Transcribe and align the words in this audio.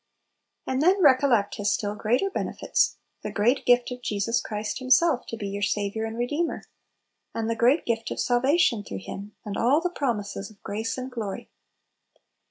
And 0.65 0.81
then 0.81 0.99
recollect 1.03 1.57
His 1.57 1.71
still 1.71 1.93
greater 1.93 2.31
benefits— 2.31 2.97
the 3.21 3.31
great 3.31 3.67
gift 3.67 3.91
of 3.91 4.01
Jesus 4.01 4.41
Christ 4.41 4.79
Himself 4.79 5.27
to 5.27 5.37
be 5.37 5.47
your 5.47 5.61
Saviour 5.61 6.07
and 6.07 6.17
Re 6.17 6.25
deemer, 6.25 6.63
and 7.35 7.47
the 7.47 7.55
great 7.55 7.85
gift 7.85 8.09
of 8.09 8.19
salvation 8.19 8.83
through 8.83 9.03
Him, 9.05 9.35
and 9.45 9.57
all 9.57 9.79
His 9.79 9.91
promises 9.93 10.49
of 10.49 10.63
grace 10.63 10.97
and 10.97 11.11
glory 11.11 11.51